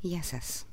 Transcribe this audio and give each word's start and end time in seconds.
Γεια 0.00 0.22
σας. 0.22 0.64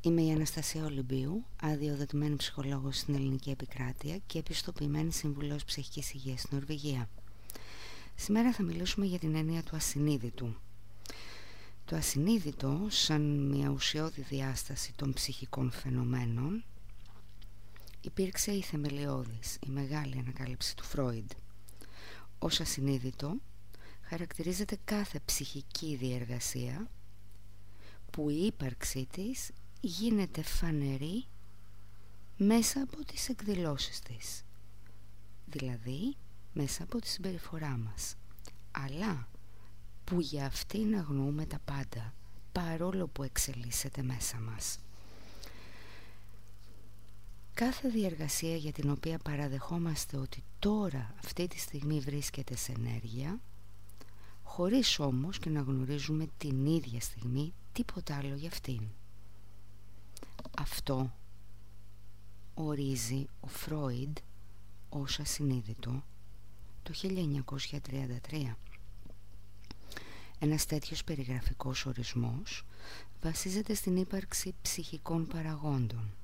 Είμαι 0.00 0.22
η 0.22 0.30
Αναστασία 0.30 0.84
Ολυμπίου, 0.84 1.44
αδειοδοτημένη 1.62 2.36
ψυχολόγος 2.36 2.98
στην 2.98 3.14
Ελληνική 3.14 3.50
Επικράτεια 3.50 4.18
και 4.26 4.38
επιστοποιημένη 4.38 5.12
συμβουλός 5.12 5.64
ψυχικής 5.64 6.12
υγείας 6.12 6.40
στην 6.40 6.56
Νορβηγία. 6.56 7.08
Σήμερα 8.14 8.52
θα 8.52 8.62
μιλήσουμε 8.62 9.06
για 9.06 9.18
την 9.18 9.34
έννοια 9.34 9.62
του 9.62 9.76
ασυνείδητου. 9.76 10.56
Το 11.84 11.96
ασυνείδητο, 11.96 12.86
σαν 12.88 13.48
μια 13.48 13.68
ουσιώδη 13.68 14.22
διάσταση 14.22 14.92
των 14.96 15.12
ψυχικών 15.12 15.70
φαινομένων, 15.70 16.64
υπήρξε 18.00 18.52
η 18.52 18.62
θεμελιώδης, 18.62 19.54
η 19.66 19.70
μεγάλη 19.70 20.18
ανακάλυψη 20.18 20.76
του 20.76 20.84
Φρόιντ. 20.84 21.30
Ως 22.38 22.60
ασυνείδητο 22.60 23.36
χαρακτηρίζεται 24.02 24.78
κάθε 24.84 25.20
ψυχική 25.24 25.96
διεργασία 25.96 26.90
που 28.18 28.30
η 28.30 28.46
ύπαρξή 28.46 29.06
της 29.12 29.50
γίνεται 29.80 30.42
φανερή 30.42 31.24
μέσα 32.36 32.82
από 32.82 33.04
τις 33.04 33.28
εκδηλώσεις 33.28 34.00
της. 34.00 34.44
Δηλαδή 35.46 36.16
μέσα 36.52 36.82
από 36.82 36.98
τη 37.00 37.08
συμπεριφορά 37.08 37.76
μας. 37.76 38.14
Αλλά 38.70 39.28
που 40.04 40.20
για 40.20 40.46
αυτήν 40.46 40.96
αγνοούμε 40.96 41.46
τα 41.46 41.58
πάντα 41.64 42.14
παρόλο 42.52 43.06
που 43.06 43.22
εξελίσσεται 43.22 44.02
μέσα 44.02 44.38
μας. 44.38 44.78
Κάθε 47.54 47.88
διεργασία 47.88 48.56
για 48.56 48.72
την 48.72 48.90
οποία 48.90 49.18
παραδεχόμαστε 49.18 50.16
ότι 50.16 50.42
τώρα 50.58 51.14
αυτή 51.24 51.46
τη 51.46 51.58
στιγμή 51.58 52.00
βρίσκεται 52.00 52.56
σε 52.56 52.72
ενέργεια 52.72 53.40
χωρίς 54.42 54.98
όμως 54.98 55.38
και 55.38 55.50
να 55.50 55.60
γνωρίζουμε 55.60 56.28
την 56.38 56.66
ίδια 56.66 57.00
στιγμή 57.00 57.52
τίποτα 57.78 58.16
άλλο 58.16 58.34
για 58.34 58.48
αυτήν. 58.48 58.80
Αυτό 60.58 61.12
ορίζει 62.54 63.26
ο 63.40 63.46
Φρόιντ 63.46 64.16
ως 64.88 65.20
ασυνείδητο 65.20 66.02
το 66.82 66.92
1933. 68.30 68.54
Ένας 70.38 70.66
τέτοιος 70.66 71.04
περιγραφικός 71.04 71.86
ορισμός 71.86 72.64
βασίζεται 73.22 73.74
στην 73.74 73.96
ύπαρξη 73.96 74.54
ψυχικών 74.62 75.26
παραγόντων 75.26 76.14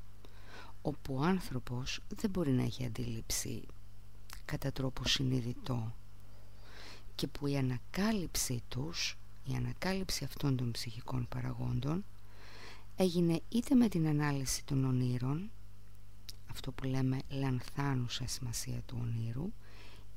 όπου 0.83 1.15
ο 1.15 1.23
άνθρωπος 1.23 2.01
δεν 2.09 2.31
μπορεί 2.31 2.51
να 2.51 2.63
έχει 2.63 2.85
αντίληψη 2.85 3.67
κατά 4.45 4.73
τρόπο 4.73 5.07
συνειδητό 5.07 5.95
και 7.15 7.27
που 7.27 7.47
η 7.47 7.57
ανακάλυψή 7.57 8.63
τους, 8.69 9.19
η 9.45 9.55
ανακάλυψη 9.55 10.25
αυτών 10.25 10.57
των 10.57 10.71
ψυχικών 10.71 11.27
παραγόντων 11.29 12.05
έγινε 12.97 13.41
είτε 13.49 13.75
με 13.75 13.89
την 13.89 14.07
ανάλυση 14.07 14.65
των 14.65 14.85
ονείρων 14.85 15.51
αυτό 16.51 16.73
που 16.73 16.85
λέμε 16.85 17.19
λανθάνουσα 17.29 18.27
σημασία 18.27 18.81
του 18.87 18.99
ονείρου 19.01 19.53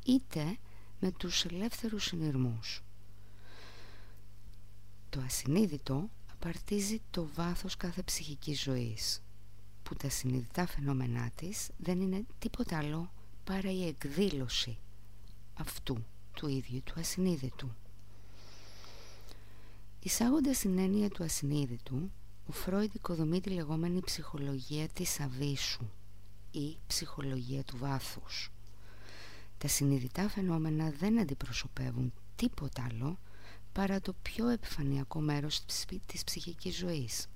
είτε 0.06 0.58
με 1.00 1.12
τους 1.12 1.46
ελεύθερους 1.46 2.04
συνειρμούς 2.04 2.82
το 5.10 5.20
ασυνείδητο 5.26 6.10
απαρτίζει 6.32 7.02
το 7.12 7.28
βάθος 7.36 7.78
κάθε 7.78 8.02
ψυχικής 8.02 8.62
ζωής 8.62 9.22
που 9.84 9.96
τα 9.96 10.10
συνειδητά 10.10 10.68
φαινόμενά 10.68 11.30
της 11.36 11.70
δεν 11.78 12.02
είναι 12.02 12.26
τίποτα 12.40 12.78
άλλο 12.78 13.12
παρά 13.44 13.72
η 13.72 13.88
εκδήλωση 13.88 14.78
αυτού 15.54 16.06
του 16.34 16.48
ίδιου 16.48 16.82
του 16.84 16.94
ασυνείδητου. 16.98 17.70
Εισάγοντας 20.00 20.60
την 20.60 20.78
έννοια 20.78 21.10
του 21.10 21.24
ασυνείδητου, 21.24 22.12
ο 22.46 22.52
Φρόιντ 22.52 22.94
οικοδομεί 22.94 23.42
τη 23.42 23.50
λεγόμενη 23.50 24.00
ψυχολογία 24.00 24.88
της 24.88 25.20
αβίσου 25.20 25.90
ή 26.52 26.78
ψυχολογία 26.88 27.64
του 27.64 27.78
βάθους. 27.78 28.52
Τα 29.58 29.68
συνειδητά 29.68 30.30
φαινόμενα 30.30 30.92
δεν 30.92 31.20
αντιπροσωπεύουν 31.20 32.14
τίποτα 32.36 32.88
άλλο 32.92 33.18
παρά 33.74 34.02
το 34.02 34.14
πιο 34.22 34.48
επιφανειακό 34.48 35.20
μέρος 35.20 35.66
της 36.06 36.24
ψυχικής 36.24 36.78
ζωής. 36.78 37.28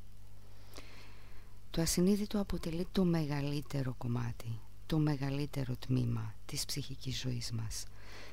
Το 1.69 1.81
ασυνείδητο 1.81 2.39
αποτελεί 2.39 2.87
το 2.91 3.03
μεγαλύτερο 3.03 3.93
κομμάτι, 3.97 4.59
το 4.85 4.97
μεγαλύτερο 4.97 5.75
τμήμα 5.75 6.35
της 6.45 6.65
ψυχικής 6.65 7.19
ζωής 7.19 7.51
μας 7.51 7.83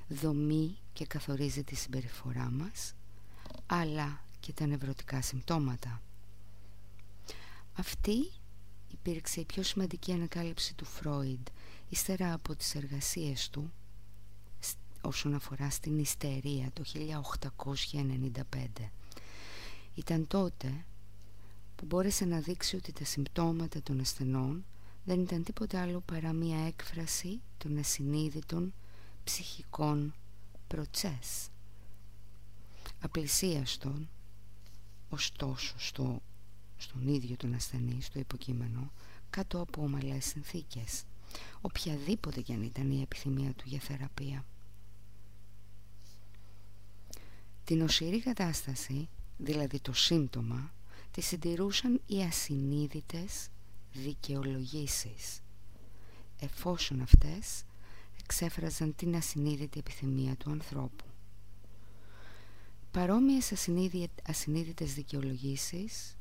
δομεί 0.09 0.79
και 0.93 1.07
καθορίζει 1.07 1.65
τη 1.65 1.75
συμπεριφορά 1.75 2.51
μας 2.51 2.95
αλλά 3.71 4.25
και 4.41 4.53
τα 4.53 4.67
νευρωτικά 4.67 5.23
συμπτώματα. 5.23 6.03
Αυτή 7.73 8.31
υπήρξε 8.89 9.41
η 9.41 9.45
πιο 9.45 9.63
σημαντική 9.63 10.13
ανακάλυψη 10.13 10.75
του 10.75 10.85
Φρόιντ 10.85 11.47
ύστερα 11.89 12.33
από 12.33 12.55
τις 12.55 12.75
εργασίες 12.75 13.51
του 13.51 13.73
όσον 15.01 15.35
αφορά 15.35 15.71
στην 15.71 15.99
ιστερία 15.99 16.71
το 16.73 16.83
1895. 18.33 18.91
Ήταν 19.95 20.27
τότε 20.27 20.85
που 21.77 21.85
μπόρεσε 21.87 22.25
να 22.25 22.41
δείξει 22.41 22.77
ότι 22.77 22.93
τα 22.93 23.05
συμπτώματα 23.05 23.83
των 23.83 24.01
ασθενών 24.01 24.65
δεν 25.05 25.21
ήταν 25.21 25.43
τίποτα 25.43 25.83
άλλο 25.83 26.01
παρά 26.01 26.33
μία 26.33 26.67
έκφραση 26.67 27.41
των 27.59 27.79
ασυνείδητων 27.79 28.75
ψυχικών 29.25 30.15
προτσές 30.67 31.49
απλησίαστον 33.01 34.09
ωστόσο 35.09 35.75
στο, 35.79 36.23
στον 36.77 37.09
ίδιο 37.09 37.37
τον 37.37 37.55
ασθενή 37.55 38.03
στο 38.03 38.19
υποκείμενο 38.19 38.93
κάτω 39.31 39.61
από 39.61 39.83
ομαλές 39.83 40.25
συνθήκες 40.25 41.05
οποιαδήποτε 41.61 42.41
κι 42.41 42.53
αν 42.53 42.63
ήταν 42.63 42.91
η 42.91 43.01
επιθυμία 43.03 43.53
του 43.53 43.65
για 43.67 43.81
θεραπεία 43.81 44.45
την 47.65 47.83
οσυρή 47.83 48.21
κατάσταση 48.21 49.09
δηλαδή 49.37 49.81
το 49.81 49.93
σύμπτωμα 49.93 50.73
τη 51.11 51.21
συντηρούσαν 51.21 52.01
οι 52.07 52.23
ασυνείδητες 52.23 53.49
δικαιολογήσεις 53.93 55.41
εφόσον 56.41 57.01
αυτές 57.01 57.65
εξέφραζαν 58.23 58.95
την 58.95 59.17
ασυνείδητη 59.17 59.79
επιθυμία 59.79 60.37
του 60.37 60.51
ανθρώπου. 60.51 61.05
Παρόμοιες 62.99 63.53
ασυνείδητες 64.23 64.95
δικαιολογήσεις 64.95 66.17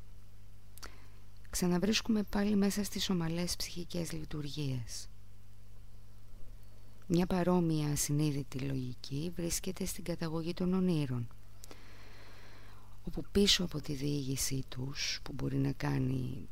ξαναβρίσκουμε 1.50 2.24
πάλι 2.24 2.56
μέσα 2.56 2.84
στις 2.84 3.10
ομαλές 3.10 3.56
ψυχικές 3.56 4.12
λειτουργίες. 4.12 5.10
Μια 7.08 7.26
παρόμοια 7.26 7.88
ασυνείδητη 7.88 8.60
λογική 8.60 9.32
βρίσκεται 9.36 9.86
στην 9.86 10.04
καταγωγή 10.04 10.54
των 10.54 10.74
ονείρων 10.74 11.28
όπου 13.04 13.24
πίσω 13.32 13.64
από 13.64 13.82
τη 13.82 13.94
διήγησή 13.94 14.64
τους 14.70 15.20
που 15.24 15.34
μπορεί 15.34 15.58
να 15.58 15.72
κάνει 15.72 16.48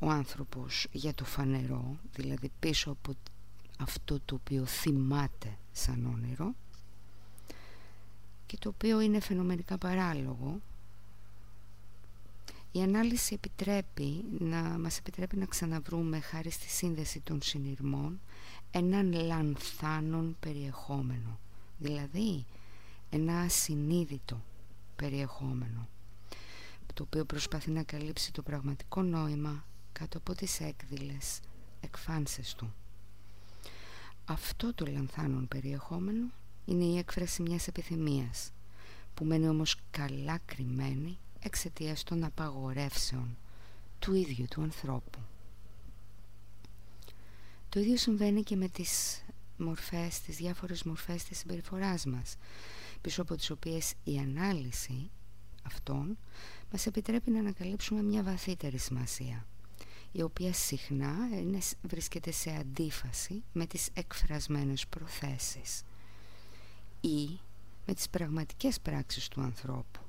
ο 0.00 0.08
άνθρωπος 0.10 0.86
για 0.92 1.14
το 1.14 1.24
φανερό 1.24 1.96
δηλαδή 2.12 2.50
πίσω 2.58 2.90
από 2.90 3.14
αυτό 3.78 4.20
το 4.24 4.34
οποίο 4.34 4.66
θυμάται 4.66 5.58
σαν 5.72 6.06
όνειρο 6.06 6.54
και 8.52 8.58
το 8.60 8.68
οποίο 8.68 9.00
είναι 9.00 9.20
φαινομενικά 9.20 9.78
παράλογο 9.78 10.60
η 12.72 12.82
ανάλυση 12.82 13.34
επιτρέπει 13.34 14.24
να, 14.38 14.56
μας 14.56 14.98
επιτρέπει 14.98 15.36
να 15.36 15.46
ξαναβρούμε 15.46 16.20
χάρη 16.20 16.50
στη 16.50 16.68
σύνδεση 16.68 17.20
των 17.20 17.42
συνειρμών 17.42 18.20
έναν 18.70 19.12
λανθάνον 19.12 20.36
περιεχόμενο. 20.40 21.38
Δηλαδή 21.78 22.44
ένα 23.10 23.40
ασυνείδητο 23.40 24.40
περιεχόμενο 24.96 25.88
το 26.94 27.02
οποίο 27.02 27.24
προσπαθεί 27.24 27.70
να 27.70 27.82
καλύψει 27.82 28.32
το 28.32 28.42
πραγματικό 28.42 29.02
νόημα 29.02 29.64
κάτω 29.92 30.18
από 30.18 30.34
τις 30.34 30.60
έκδηλες 30.60 31.40
εκφάνσεις 31.80 32.54
του. 32.54 32.74
Αυτό 34.24 34.74
το 34.74 34.86
λανθάνον 34.86 35.48
περιεχόμενο 35.48 36.30
είναι 36.64 36.84
η 36.84 36.98
έκφραση 36.98 37.42
μιας 37.42 37.66
επιθυμίας 37.66 38.52
που 39.14 39.24
μένει 39.24 39.48
όμως 39.48 39.76
καλά 39.90 40.38
κρυμμένη 40.44 41.18
εξαιτίας 41.40 42.02
των 42.02 42.24
απαγορεύσεων 42.24 43.36
του 43.98 44.14
ίδιου 44.14 44.46
του 44.50 44.62
ανθρώπου. 44.62 45.18
Το 47.68 47.80
ίδιο 47.80 47.96
συμβαίνει 47.96 48.42
και 48.42 48.56
με 48.56 48.68
τις 48.68 49.24
μορφές, 49.56 50.20
τις 50.20 50.36
διάφορες 50.36 50.82
μορφές 50.82 51.24
της 51.24 51.38
συμπεριφοράς 51.38 52.04
μας 52.04 52.36
πίσω 53.00 53.22
από 53.22 53.36
τις 53.36 53.50
οποίες 53.50 53.94
η 54.04 54.18
ανάλυση 54.18 55.10
αυτών 55.62 56.18
μας 56.70 56.86
επιτρέπει 56.86 57.30
να 57.30 57.38
ανακαλύψουμε 57.38 58.02
μια 58.02 58.22
βαθύτερη 58.22 58.78
σημασία 58.78 59.46
η 60.12 60.22
οποία 60.22 60.52
συχνά 60.52 61.14
είναι, 61.32 61.58
βρίσκεται 61.82 62.30
σε 62.30 62.50
αντίφαση 62.50 63.42
με 63.52 63.66
τις 63.66 63.88
εκφρασμένες 63.92 64.86
προθέσεις 64.86 65.82
ή 67.02 67.40
με 67.86 67.94
τις 67.94 68.08
πραγματικές 68.08 68.80
πράξεις 68.80 69.28
του 69.28 69.40
ανθρώπου 69.40 70.00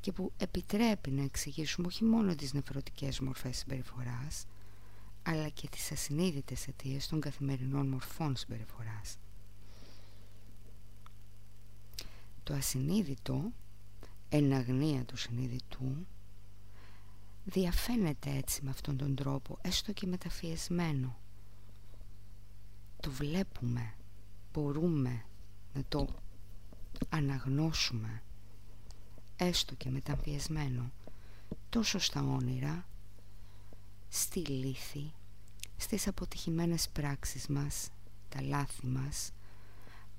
και 0.00 0.12
που 0.12 0.32
επιτρέπει 0.36 1.10
να 1.10 1.22
εξηγήσουμε 1.22 1.86
όχι 1.86 2.04
μόνο 2.04 2.34
τις 2.34 2.52
νεφρωτικές 2.52 3.20
μορφές 3.20 3.56
συμπεριφοράς 3.56 4.46
αλλά 5.22 5.48
και 5.48 5.68
τις 5.68 5.92
ασυνείδητες 5.92 6.68
αιτίες 6.68 7.08
των 7.08 7.20
καθημερινών 7.20 7.86
μορφών 7.86 8.36
συμπεριφοράς. 8.36 9.16
Το 12.42 12.54
ασυνείδητο, 12.54 13.52
εν 14.28 14.52
αγνία 14.52 15.04
του 15.04 15.16
συνείδητου, 15.16 16.06
διαφαίνεται 17.44 18.30
έτσι 18.30 18.62
με 18.64 18.70
αυτόν 18.70 18.96
τον 18.96 19.14
τρόπο, 19.14 19.58
έστω 19.62 19.92
και 19.92 20.06
μεταφιεσμένο. 20.06 21.18
Το 23.00 23.10
βλέπουμε, 23.10 23.94
μπορούμε 24.52 25.24
να 25.72 25.82
το 25.88 26.08
αναγνώσουμε, 27.08 28.22
έστω 29.36 29.74
και 29.74 29.90
μεταφιεσμένο, 29.90 30.90
τόσο 31.68 31.98
στα 31.98 32.22
όνειρα, 32.22 32.86
στη 34.08 34.40
λύθη, 34.40 35.12
στις 35.76 36.06
αποτυχημένες 36.08 36.88
πράξεις 36.88 37.46
μας, 37.46 37.90
τα 38.28 38.42
λάθη 38.42 38.86
μας, 38.86 39.32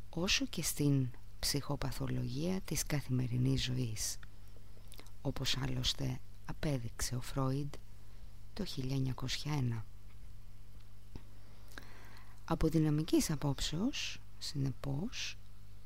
όσο 0.09 0.45
και 0.45 0.63
στην 0.63 1.09
ψυχοπαθολογία 1.39 2.62
της 2.62 2.83
καθημερινής 2.86 3.63
ζωής, 3.63 4.18
όπως 5.21 5.57
άλλωστε 5.57 6.19
απέδειξε 6.45 7.15
ο 7.15 7.21
Φρόιντ 7.21 7.74
το 8.53 8.65
1901. 8.65 9.86
Από 12.45 12.68
δυναμικής 12.68 13.31
απόψεως, 13.31 14.21
συνεπώς, 14.38 15.38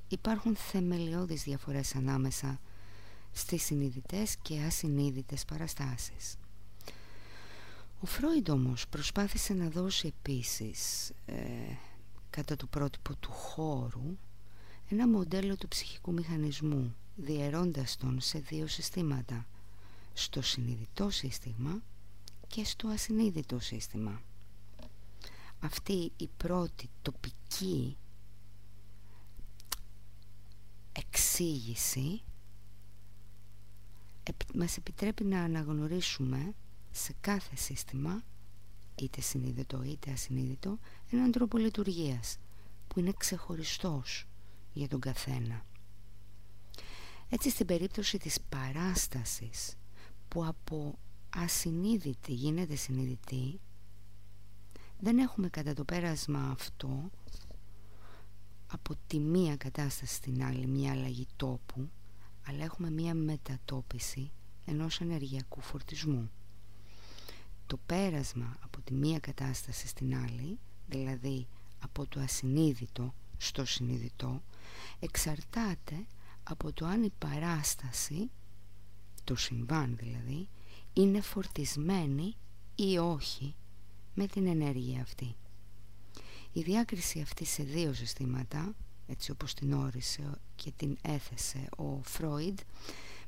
υπάρχουν 0.07 0.55
θεμελιώδεις 0.55 1.43
διαφορές 1.43 1.95
ανάμεσα 1.95 2.59
στις 3.31 3.63
συνειδητές 3.63 4.35
και 4.41 4.61
ασυνείδητες 4.61 5.45
παραστάσεις. 5.45 6.35
Ο 7.99 8.05
Φρόιντ 8.05 8.49
όμως 8.49 8.87
προσπάθησε 8.87 9.53
να 9.53 9.69
δώσει 9.69 10.13
επίσης 10.19 11.09
ε, 11.25 11.35
κατά 12.29 12.55
το 12.55 12.65
πρότυπο 12.65 13.15
του 13.15 13.31
χώρου 13.31 14.17
ένα 14.89 15.07
μοντέλο 15.07 15.55
του 15.55 15.67
ψυχικού 15.67 16.13
μηχανισμού 16.13 16.95
διαιρώντας 17.15 17.97
τον 17.97 18.21
σε 18.21 18.39
δύο 18.39 18.67
συστήματα 18.67 19.45
στο 20.13 20.41
συνειδητό 20.41 21.09
σύστημα 21.09 21.81
και 22.47 22.63
στο 22.63 22.87
ασυνείδητο 22.87 23.59
σύστημα 23.59 24.21
αυτή 25.59 26.11
η 26.17 26.29
πρώτη 26.37 26.89
τοπική 27.01 27.97
εξήγηση. 31.35 32.21
Μας 34.55 34.77
επιτρέπει 34.77 35.23
να 35.23 35.43
αναγνωρίσουμε 35.43 36.53
σε 36.91 37.15
κάθε 37.21 37.55
σύστημα 37.55 38.23
είτε 38.95 39.21
συνείδητο 39.21 39.83
είτε 39.83 40.11
ασυνείδητο 40.11 40.79
έναν 41.11 41.31
τρόπο 41.31 41.57
λειτουργίας 41.57 42.37
που 42.87 42.99
είναι 42.99 43.13
ξεχωριστός 43.17 44.27
για 44.73 44.87
τον 44.87 44.99
καθένα. 44.99 45.65
Έτσι 47.29 47.49
στην 47.49 47.65
περίπτωση 47.65 48.17
της 48.17 48.41
παράστασης 48.41 49.75
που 50.27 50.45
από 50.45 50.99
ασυνείδητη 51.29 52.33
γίνεται 52.33 52.75
συνειδητή 52.75 53.59
δεν 54.99 55.17
έχουμε 55.17 55.49
κατά 55.49 55.73
το 55.73 55.83
πέρασμα 55.83 56.49
αυτό 56.49 57.09
από 58.75 58.95
τη 59.07 59.19
μία 59.19 59.55
κατάσταση 59.55 60.15
στην 60.15 60.43
άλλη 60.43 60.67
μια 60.67 60.91
αλλαγή 60.91 61.27
τόπου 61.35 61.89
αλλά 62.47 62.63
έχουμε 62.63 62.89
μια 62.89 63.13
μετατόπιση 63.13 64.31
ενός 64.65 65.01
ενεργειακού 65.01 65.61
φορτισμού. 65.61 66.31
Το 67.65 67.77
πέρασμα 67.85 68.57
από 68.63 68.81
τη 68.81 68.93
μία 68.93 69.19
κατάσταση 69.19 69.87
στην 69.87 70.15
άλλη 70.15 70.59
δηλαδή 70.87 71.47
από 71.79 72.07
το 72.07 72.19
ασυνείδητο 72.19 73.13
στο 73.37 73.65
συνειδητό 73.65 74.41
εξαρτάται 74.99 76.05
από 76.43 76.73
το 76.73 76.85
αν 76.85 77.03
η 77.03 77.11
παράσταση 77.17 78.29
το 79.23 79.35
συμβάν 79.35 79.95
δηλαδή 79.95 80.49
είναι 80.93 81.21
φορτισμένη 81.21 82.35
ή 82.75 82.97
όχι 82.97 83.55
με 84.13 84.27
την 84.27 84.47
ενέργεια 84.47 85.01
αυτή 85.01 85.35
η 86.57 86.61
διάκριση 86.61 87.21
αυτή 87.21 87.45
σε 87.45 87.63
δύο 87.63 87.93
συστήματα 87.93 88.75
έτσι 89.07 89.31
όπως 89.31 89.53
την 89.53 89.73
όρισε 89.73 90.31
και 90.55 90.71
την 90.75 90.97
έθεσε 91.01 91.69
ο 91.77 92.01
Φρόιντ 92.03 92.59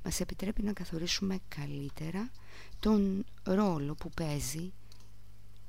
μας 0.03 0.19
επιτρέπει 0.19 0.63
να 0.63 0.73
καθορίσουμε 0.73 1.39
καλύτερα 1.47 2.31
τον 2.79 3.25
ρόλο 3.43 3.95
που 3.95 4.09
παίζει 4.09 4.71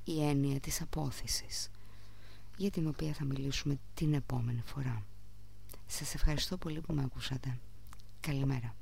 η 0.04 0.22
έννοια 0.24 0.60
της 0.60 0.80
απόθεσης 0.80 1.70
για 2.56 2.70
την 2.70 2.86
οποία 2.86 3.12
θα 3.12 3.24
μιλήσουμε 3.24 3.78
την 3.94 4.14
επόμενη 4.14 4.62
φορά. 4.64 5.06
Σας 5.86 6.14
ευχαριστώ 6.14 6.56
πολύ 6.56 6.80
που 6.80 6.92
με 6.94 7.02
ακούσατε. 7.02 7.58
Καλημέρα. 8.20 8.74